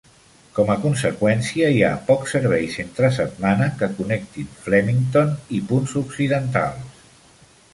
[0.59, 7.09] Com a conseqüència, hi ha pocs serveis entre setmana que connectin Flemington i punts occidentals.